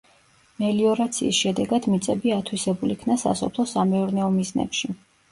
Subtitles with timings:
[0.61, 4.91] მელიორაციის შედეგად მიწები ათვისებულ იქნა სასოფლო-სამეურნეო მიზნებში.